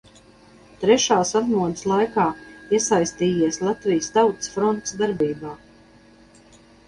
[0.83, 2.23] Trešās atmodas laikā
[2.79, 5.53] iesaistījies Latvijas Tautas frontes darbībā.